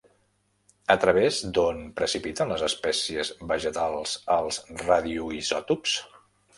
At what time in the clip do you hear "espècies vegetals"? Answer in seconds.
2.69-4.19